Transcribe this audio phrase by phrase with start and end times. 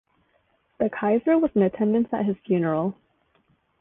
[0.79, 2.95] The Kaiser was in attendance at his funeral.